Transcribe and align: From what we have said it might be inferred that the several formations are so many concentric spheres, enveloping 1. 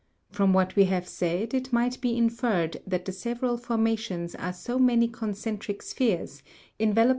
From 0.31 0.51
what 0.51 0.75
we 0.75 0.85
have 0.85 1.07
said 1.07 1.53
it 1.53 1.71
might 1.71 2.01
be 2.01 2.17
inferred 2.17 2.77
that 2.87 3.05
the 3.05 3.11
several 3.11 3.55
formations 3.55 4.33
are 4.33 4.51
so 4.51 4.79
many 4.79 5.07
concentric 5.07 5.83
spheres, 5.83 6.41
enveloping 6.79 7.09
1. 7.09 7.09